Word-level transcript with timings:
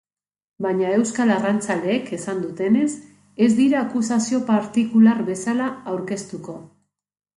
Baina 0.65 0.93
euskal 0.99 1.33
arrantzaleek 1.33 2.09
esan 2.17 2.41
dutenez, 2.45 2.89
ez 3.49 3.49
dira 3.59 3.79
akusazio 3.83 4.41
partikular 4.51 5.23
bezala 5.29 5.69
aurkezteko. 5.93 6.57